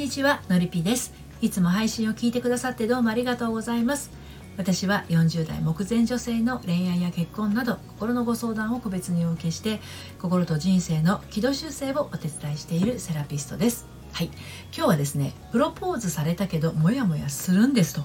[0.00, 1.12] にちはのりぴです。
[1.42, 4.10] いつも配信を聞いてくださってどうもありがとうございます。
[4.56, 9.78] 私は40代目前女性の恋愛や結婚など心のご相談を個別にお受けして
[10.18, 13.86] 心と人生の軌道修正をお手伝いしているセラピストです。
[14.14, 14.30] はい。
[14.74, 18.00] 今日はですねプロポーズされたけどモヤモヤするんですと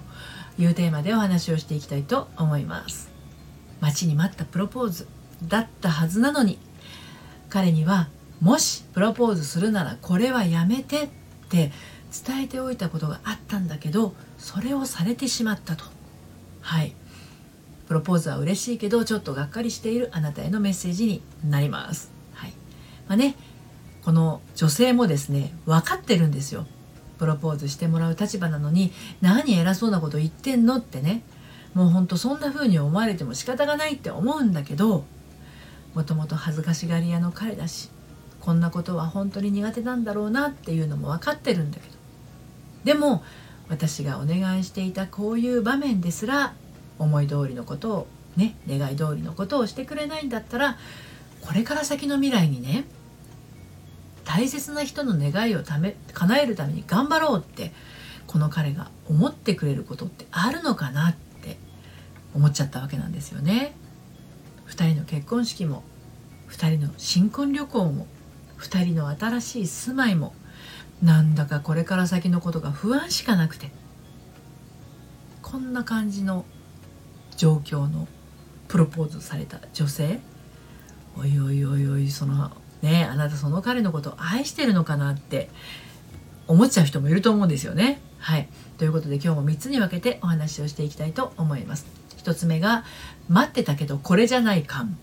[0.60, 3.10] いうテーマでお話をしていきたいと思います。
[3.80, 5.08] 待ちに待ったプロポーズ
[5.48, 6.60] だったはずなのに
[7.48, 8.10] 彼には
[8.42, 11.08] もしプロポーズするならこれはやめて
[11.46, 11.72] って
[12.26, 15.86] 伝えておいたことがあったんだけどそれをされてしまったと
[16.62, 16.94] はい
[17.88, 22.12] プロポーズは嬉しいけどちょっとがっかりしているあなたへのメッセージになります。
[22.34, 22.54] はい
[23.08, 23.36] まあね、
[24.04, 26.66] この女性もですね分かってるんですよ。
[27.20, 31.22] プロポーズしてもらう立場なのに何偉そうなこと言ってんのってね
[31.74, 35.06] もうほんとそんな風に思われても仕方がないって思うんだけど
[35.94, 37.90] もともと恥ずかしがり屋の彼だし
[38.46, 41.96] こんなことは本当に苦手なんだろうなっていうのも分かってるんだけど
[42.84, 43.24] でも
[43.70, 46.54] 私がお願いしていたこういう場面ですら
[47.00, 50.78] 思い通りのことをね願い通りのことをしてくれないんだったら
[51.42, 52.86] これから先の未来にね
[54.26, 57.72] 大切な人の願いをため叶えるために頑張ろうって
[58.28, 61.58] この彼が思ってくれることってあるのかなって
[62.36, 63.76] 思っちゃったわけなんですよね。
[64.68, 65.84] 2人の結婚式も
[66.50, 68.08] 2人の新婚旅行も
[68.60, 70.34] 2人の新しい住まいも
[71.04, 73.72] なんだかこれから先のことが不安しかなくて
[75.42, 76.46] こんな感じの
[77.38, 78.08] 状況の
[78.68, 80.20] プロポーズされた女性
[81.18, 85.50] おいおいおいおいそのねあなたその彼のことを愛してるのかなって
[86.48, 88.02] 思っちゃう人もいると思うんですよね。
[88.20, 91.86] はいということで今日も3つに分けてお話をしていきたいと思います。
[92.18, 92.84] 1つ目が
[93.30, 94.98] 待ってたけどこれじゃない感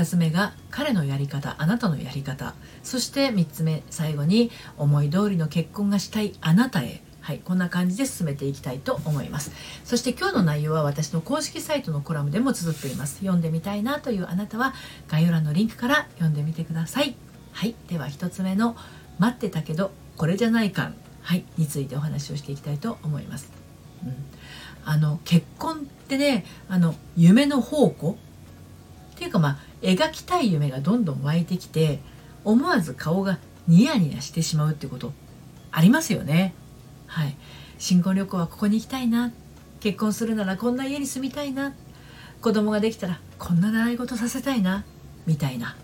[0.00, 2.54] 2つ目が彼のやり方あなたのやり方。
[2.82, 7.02] そして3つ目最後に思い通りの結婚がしたいあなたへ。
[7.20, 9.52] はい、こんな感じで進めていきたいと思います。
[9.84, 13.18] そして今日の内容は私の公式サイトのコラムでも綴っています。
[13.18, 14.72] 読んでみたいなというあなたは
[15.06, 17.14] 概要欄のリンクから読んでみてください。
[17.52, 18.76] はいでは1つ目の
[19.18, 20.94] 待ってたけどこれじゃない感。
[21.20, 23.52] はいについてお話をしていきたいと思います、
[24.02, 24.14] うん、
[24.86, 28.16] あの結婚ってねあの夢の宝庫。
[29.20, 32.00] っていうかまあ描きたい夢がどんどん湧いてきて
[32.44, 35.12] 思わず顔がニヤニヤしてしまうってこと
[35.70, 36.54] ありますよね。
[37.06, 37.36] はい。
[37.78, 39.32] 新婚旅行はここに行きたいな。
[39.80, 41.74] 結婚するならこんな家に住みたいな。
[42.40, 44.84] 子供ができたらこんな習い事させたいな。
[45.26, 45.76] みたいな。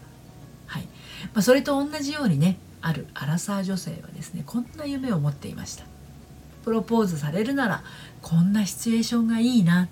[0.66, 0.88] はい、ま
[1.36, 5.84] あ、それと同じようにねあるアラサー女性はですねこんな夢を持っていました。
[6.64, 7.84] プロポーズされるなら
[8.22, 9.88] こんなシチュエーションがいいな。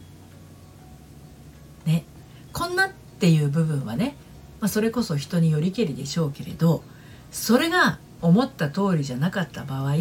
[1.86, 2.04] ね。
[2.52, 2.90] こんな
[3.24, 4.16] っていう部分はね、
[4.60, 6.84] まあ、それこそ人によりけりでしょうけれど
[7.30, 9.94] それが思った通りじゃなかった場合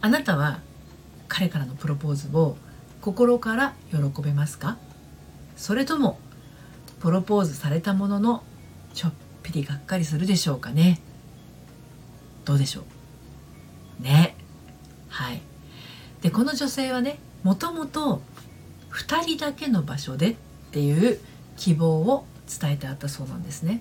[0.00, 0.58] あなたは
[1.28, 2.56] 彼からのプロポーズを
[3.02, 4.78] 心から喜べますか？
[5.56, 6.18] それとも
[6.98, 8.42] プロポーズされたものの
[8.94, 9.12] ちょっ
[9.44, 11.00] ぴりがっかりするでしょうかね？
[12.44, 12.82] どうでしょ
[14.00, 14.02] う？
[14.02, 14.34] ね。
[15.08, 15.40] はい。
[16.20, 18.22] でこの女性はねもともと
[18.90, 20.36] 2人だけの場所でっ
[20.72, 21.20] ていう
[21.56, 22.26] 希望を
[22.60, 23.80] 伝えてあったそうなんですね。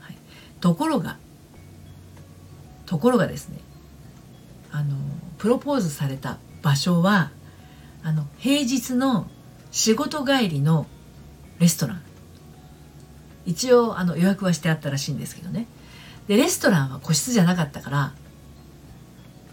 [0.00, 0.16] はい、
[0.60, 1.16] ところが
[2.86, 3.58] ところがですね
[4.72, 4.96] あの
[5.38, 7.30] プロポーズされた場所は
[8.02, 9.28] あの平日の
[9.70, 10.86] 仕事帰りの
[11.60, 12.02] レストラン
[13.46, 15.66] 一応あの予約はしてあったらしいんですけどね
[16.26, 18.12] でレストランは個室じゃなかったから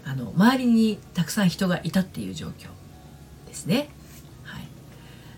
[0.04, 2.68] あの周りにたくさん人がいたっていう状況
[3.46, 3.90] ですね。
[4.44, 4.68] はい、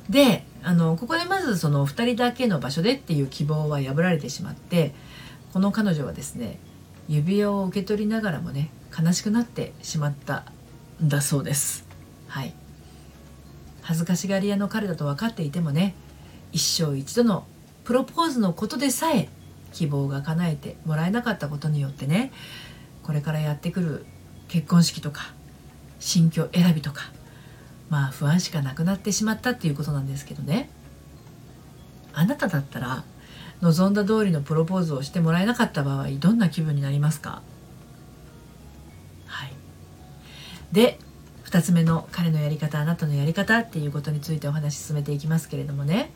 [0.09, 4.94] であのここでまずその2人だけの場所でっていう希望は破られてしまって
[5.53, 6.59] この彼女はですね
[7.09, 10.44] 指輪を受け取りながらもね悲しくなってしまった
[11.03, 11.87] んだそうです。
[12.28, 12.54] はい
[13.82, 15.94] 恥ずかしがり屋の彼だと分かっていてもね
[16.53, 17.44] 一生一度の
[17.84, 19.28] プロポーズのことでさえ
[19.72, 22.30] 希望が叶えてもらえなかったことによってね
[23.03, 24.07] これからやってくる
[24.48, 25.33] 結婚式とか
[25.98, 27.10] 新居選びとか
[27.91, 30.71] まあ不安しかなくなってしまったっていうことなんですけどね。
[32.15, 33.04] あなただったら
[33.60, 37.42] 望んだ通りのプロポーズをしてもらえなかった場合どんな気分になりますか？
[39.27, 39.53] はい。
[40.72, 40.98] で
[41.45, 46.13] 2つ目の彼のやり方あなたのやり方っていうことについてお話し進めていきますけれどもね。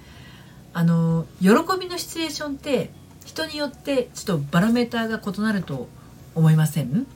[0.72, 1.48] あの喜
[1.80, 2.90] びのシチュエーションって
[3.24, 5.88] 人によってちょっとバロメーターが異なると
[6.34, 7.06] 思いません？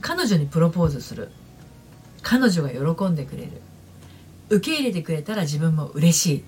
[0.00, 1.30] 彼女にプロポーズする。
[2.22, 3.62] 彼女が喜んでくれる。
[4.50, 6.44] 受け入れてくれたら自分も嬉しい、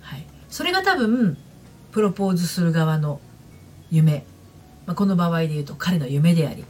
[0.00, 1.36] はい、それが多分
[1.90, 3.20] プロポーズする側の
[3.90, 4.24] 夢、
[4.86, 6.64] まあ、この場合で言うと彼の夢であり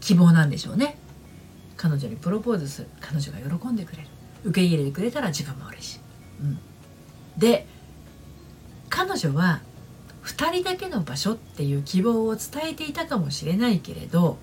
[0.00, 0.96] 希望なんでしょうね。
[1.76, 2.88] 彼女にプロポーズする。
[3.00, 4.08] 彼女が喜んでくれる。
[4.44, 6.00] 受け入れてくれたら自分も嬉しい、
[6.40, 6.58] うん、
[7.38, 7.66] で
[8.88, 9.60] 彼女は
[10.24, 14.38] 2人だけの場所っていう希望を伝えていたかもしれないけれど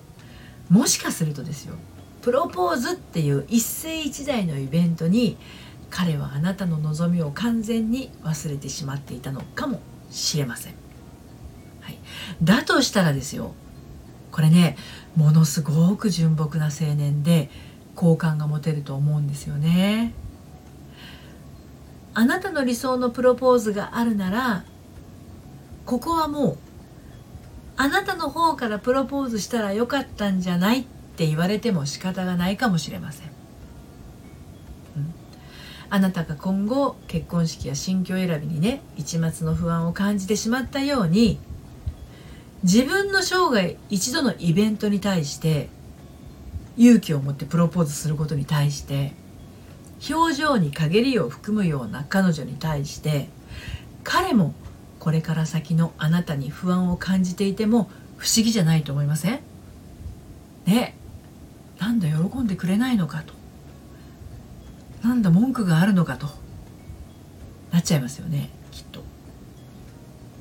[0.68, 1.74] もしかするとですよ
[2.22, 5.38] プロポーズっていう一世一代のイベントに
[5.88, 9.80] 彼はあなたの望みを完全に忘れてしまっていたのかも
[10.10, 10.74] しれません、
[11.80, 11.98] はい、
[12.42, 13.54] だとしたらですよ。
[14.30, 14.76] これね
[15.16, 17.50] ものすごく純朴な青年で
[17.96, 20.14] 好感が持てると思うんですよね。
[22.14, 24.64] あなたの理想のプロポーズがあるなら
[25.86, 26.58] ここはもう
[27.76, 33.26] あなたの方からプロポーズしたらよかったんじゃないってって言われても仕方がないかもしれません、
[34.96, 35.14] うん、
[35.90, 41.38] あなたが今後結婚式や新居選びにね一末の不安を感じてしまったように
[42.62, 45.68] 自分の生涯一度のイベントに対して
[46.76, 49.12] 勇気を持ってプロポーズすることに対して
[50.10, 53.28] 表情に陰りを含むような彼女に対して
[54.04, 54.54] 彼も
[54.98, 59.40] これから先のあなたに不安を感じていても不思議じゃないと思いません？
[60.66, 60.94] ね。
[61.80, 63.34] なんだ喜んでくれないのかと。
[65.02, 66.28] なんだ文句があるのかと。
[67.72, 69.02] なっちゃいますよねきっと。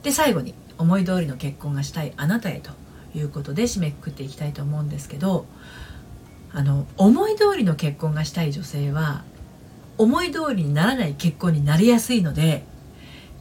[0.03, 2.71] で最後に思い通りの結婚がしたいあなたへと。
[3.15, 5.45] いうことで締めくくっていきたいと思うんですけど
[6.51, 9.24] あの思い通りの結婚がしたい女性は
[9.97, 12.63] 思い通りにならない結婚になりやすいので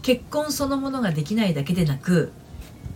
[0.02, 2.32] 結婚そのものができないだけでなく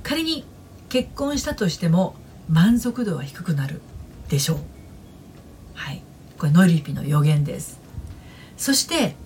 [0.02, 0.44] 仮に
[0.88, 2.14] 結婚したとしても
[2.48, 3.81] 満足度は低くなる
[4.28, 4.71] でしょう。
[5.74, 6.02] はい。
[6.38, 7.80] これノリピの予言です。
[8.56, 9.16] そして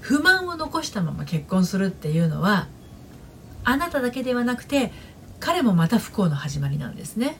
[0.00, 2.68] 不満を残したまま結婚するっていうのは
[3.64, 4.92] あなただけではなくて
[5.40, 7.38] 彼もまた不幸の始まりなんですね。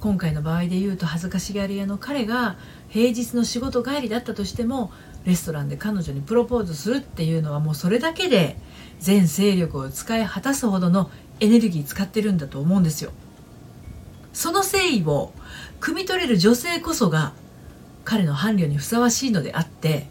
[0.00, 2.56] 今回の場合で言うと恥ずかしがり屋の彼が
[2.88, 4.90] 平日の仕事帰りだったとしても
[5.26, 8.56] レストランで彼女にプロポーズするっていうのはもうそれだけで
[8.98, 13.12] 全勢力を使い果たすほどのエネルギー使ってるんだと思うんですよ。
[14.32, 15.32] その誠意を
[15.80, 17.32] 汲み取れる女性こそが
[18.04, 20.06] 彼の伴侶にふさわしいのであって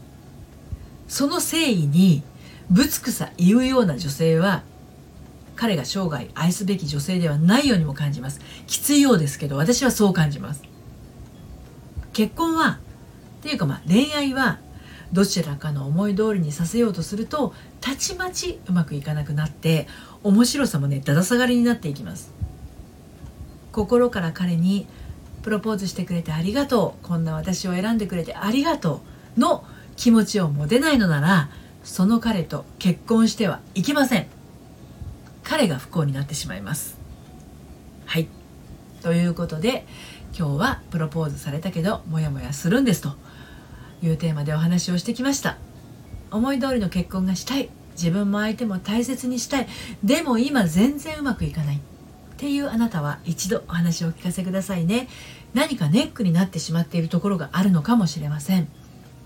[1.07, 2.23] その誠意に
[2.69, 4.63] ぶつくさ言うような女性は
[5.55, 8.39] 彼が生涯愛すべき女性ではないようにも感じます。
[8.65, 10.63] きついようですけど私はそう感じます。
[12.13, 12.79] 結婚は
[13.39, 14.59] っていうかまあ恋愛は
[15.11, 19.87] どちらかの思い通りにさせようとするとたちまちうまくいかなくなって
[20.23, 22.31] 面白さもねだだ下がりになっていきます。
[23.71, 24.87] 心から彼に
[25.41, 27.07] プロポーズしてくれてありがとう。
[27.07, 29.01] こんな私を選んでくれてありがと
[29.37, 29.63] うの
[29.95, 31.49] 気持ちを持てないのなら
[31.83, 34.27] その彼と結婚してはいけません。
[35.43, 36.97] 彼が不幸になってしまいます。
[38.05, 38.27] はい
[39.01, 39.85] ということで
[40.37, 43.13] 今日はプロポーズされたけどモヤモヤするんですと
[44.03, 45.57] いうテーマでお話をしてきました。
[46.31, 47.69] 思い通りの結婚がしたい。
[47.93, 49.67] 自分も相手も大切にしたい。
[50.03, 51.79] でも今全然うまくいかない。
[52.39, 55.09] っていうあなたは一度お話をお聞かせくださいね。
[55.53, 58.69] 何かネックになってしまっているところがあるのかもしれません。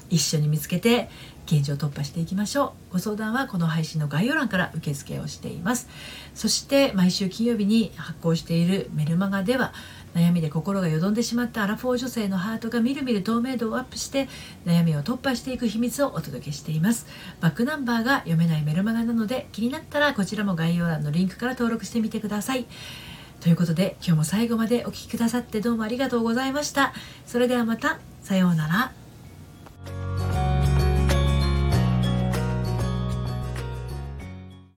[0.09, 1.09] 一緒に見つけて
[1.45, 2.93] 現状突破していきましょう。
[2.93, 5.89] ご相談はこの配信の概要欄から受付をしています。
[6.33, 9.73] そして毎週金曜日に発行しているメルマガでは
[10.15, 14.27] 悩みで心がよどんでしまったアラフォー女性のハートがみるみる透明度をアップして
[14.65, 17.05] 悩みを突破していく秘密をお届けしています。
[17.41, 22.65] バックナンバーが読めないメルマガなので気になったらこちらも概要欄のリンクから登録してみてください。
[23.43, 26.93] ということで今日も最後までお聴きくださってどうもありがとうございました。
[27.25, 29.02] それではまたさようなら。